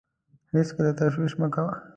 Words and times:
هېڅکله 0.53 0.91
تشویش 0.99 1.33
مه 1.39 1.47
کوه. 1.53 1.73